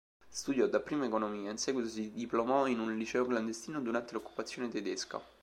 [0.29, 5.21] Studiò dapprima economia, in seguito si diplomò in un liceo clandestino durante l'occupazione tedesca.